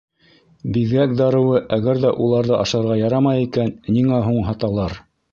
Биҙгәк 0.75 1.11
дарыуы 1.17 1.59
Әгәр 1.75 1.99
ҙә 2.05 2.13
уларҙы 2.27 2.55
ашарға 2.61 2.95
ярамай 3.01 3.43
икән, 3.49 3.69
ниңә 3.99 4.23
һуң 4.29 4.41
һаталар? 4.49 4.97